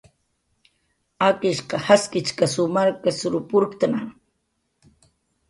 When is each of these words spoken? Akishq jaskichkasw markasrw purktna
Akishq 1.27 1.75
jaskichkasw 1.87 2.65
markasrw 2.75 3.39
purktna 3.49 3.99